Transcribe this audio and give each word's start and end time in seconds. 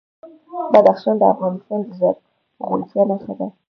بدخشان 0.73 1.15
د 1.19 1.23
افغانستان 1.33 1.79
د 1.85 1.89
زرغونتیا 1.99 3.03
نښه 3.09 3.33
ده. 3.39 3.47